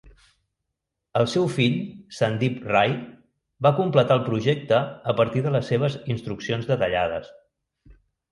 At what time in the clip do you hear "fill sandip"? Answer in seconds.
1.55-2.63